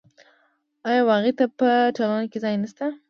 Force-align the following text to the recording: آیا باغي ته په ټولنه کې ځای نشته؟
آیا 0.89 1.01
باغي 1.09 1.31
ته 1.37 1.45
په 1.57 1.67
ټولنه 1.95 2.25
کې 2.31 2.37
ځای 2.43 2.55
نشته؟ 2.63 2.85